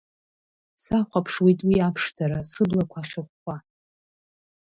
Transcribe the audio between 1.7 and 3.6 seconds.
аԥшӡара, сыблақәа ахьыхәхәа…